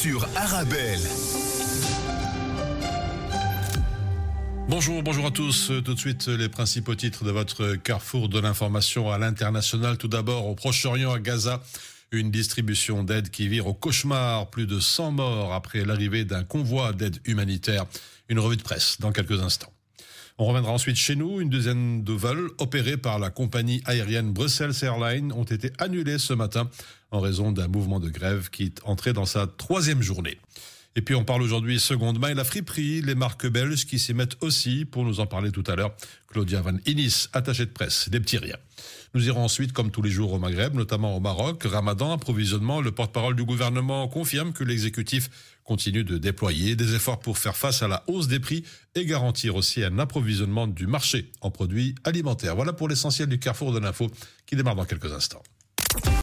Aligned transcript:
sur 0.00 0.28
Arabelle. 0.36 1.00
Bonjour, 4.68 5.02
bonjour 5.02 5.26
à 5.26 5.32
tous. 5.32 5.72
Tout 5.84 5.94
de 5.94 5.98
suite, 5.98 6.28
les 6.28 6.48
principaux 6.48 6.94
titres 6.94 7.24
de 7.24 7.32
votre 7.32 7.74
carrefour 7.74 8.28
de 8.28 8.38
l'information 8.38 9.10
à 9.10 9.18
l'international. 9.18 9.98
Tout 9.98 10.06
d'abord, 10.06 10.46
au 10.46 10.54
Proche-Orient, 10.54 11.12
à 11.12 11.18
Gaza, 11.18 11.60
une 12.12 12.30
distribution 12.30 13.02
d'aide 13.02 13.30
qui 13.30 13.48
vire 13.48 13.66
au 13.66 13.74
cauchemar. 13.74 14.48
Plus 14.50 14.68
de 14.68 14.78
100 14.78 15.10
morts 15.10 15.52
après 15.52 15.84
l'arrivée 15.84 16.24
d'un 16.24 16.44
convoi 16.44 16.92
d'aide 16.92 17.18
humanitaire. 17.24 17.84
Une 18.28 18.38
revue 18.38 18.56
de 18.56 18.62
presse 18.62 18.98
dans 19.00 19.10
quelques 19.10 19.42
instants. 19.42 19.72
On 20.40 20.44
reviendra 20.44 20.70
ensuite 20.70 20.96
chez 20.96 21.16
nous. 21.16 21.40
Une 21.40 21.50
dizaine 21.50 22.04
de 22.04 22.12
vols 22.12 22.50
opérés 22.58 22.96
par 22.96 23.18
la 23.18 23.28
compagnie 23.28 23.82
aérienne 23.86 24.32
Brussels 24.32 24.72
Airlines 24.82 25.32
ont 25.32 25.42
été 25.42 25.72
annulés 25.78 26.18
ce 26.18 26.32
matin 26.32 26.70
en 27.10 27.18
raison 27.18 27.50
d'un 27.50 27.66
mouvement 27.66 27.98
de 27.98 28.08
grève 28.08 28.48
qui 28.48 28.64
est 28.64 28.80
entré 28.84 29.12
dans 29.12 29.26
sa 29.26 29.48
troisième 29.48 30.00
journée. 30.00 30.38
Et 30.94 31.02
puis 31.02 31.16
on 31.16 31.24
parle 31.24 31.42
aujourd'hui 31.42 31.80
seconde 31.80 32.20
main 32.20 32.28
et 32.28 32.34
la 32.34 32.44
friperie, 32.44 33.02
les 33.02 33.16
marques 33.16 33.48
belges 33.48 33.84
qui 33.84 33.98
s'y 33.98 34.14
mettent 34.14 34.36
aussi, 34.40 34.84
pour 34.84 35.04
nous 35.04 35.18
en 35.18 35.26
parler 35.26 35.50
tout 35.50 35.64
à 35.66 35.74
l'heure, 35.74 35.94
Claudia 36.28 36.60
Van 36.60 36.76
Inis, 36.86 37.26
attachée 37.32 37.66
de 37.66 37.70
presse 37.70 38.08
des 38.08 38.20
petits 38.20 38.38
riens. 38.38 38.58
Nous 39.14 39.26
irons 39.26 39.44
ensuite, 39.44 39.72
comme 39.72 39.90
tous 39.90 40.02
les 40.02 40.10
jours, 40.10 40.32
au 40.32 40.38
Maghreb, 40.38 40.74
notamment 40.74 41.16
au 41.16 41.20
Maroc. 41.20 41.62
Ramadan, 41.64 42.12
approvisionnement, 42.12 42.80
le 42.80 42.92
porte-parole 42.92 43.34
du 43.34 43.44
gouvernement 43.44 44.06
confirme 44.08 44.52
que 44.52 44.64
l'exécutif 44.64 45.30
continue 45.64 46.04
de 46.04 46.18
déployer 46.18 46.76
des 46.76 46.94
efforts 46.94 47.20
pour 47.20 47.38
faire 47.38 47.56
face 47.56 47.82
à 47.82 47.88
la 47.88 48.04
hausse 48.06 48.28
des 48.28 48.40
prix 48.40 48.64
et 48.94 49.04
garantir 49.04 49.56
aussi 49.56 49.82
un 49.84 49.98
approvisionnement 49.98 50.66
du 50.66 50.86
marché 50.86 51.30
en 51.40 51.50
produits 51.50 51.94
alimentaires. 52.04 52.56
Voilà 52.56 52.72
pour 52.72 52.88
l'essentiel 52.88 53.28
du 53.28 53.38
carrefour 53.38 53.72
de 53.72 53.78
l'info 53.78 54.10
qui 54.46 54.56
démarre 54.56 54.76
dans 54.76 54.86
quelques 54.86 55.12
instants. 55.12 55.42